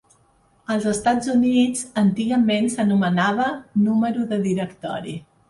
Als 0.75 0.85
Estats 0.91 1.29
Units, 1.33 1.83
antigament 2.03 2.71
s'anomenava 2.77 3.47
"número 3.91 4.27
de 4.35 4.43
directori". 4.51 5.17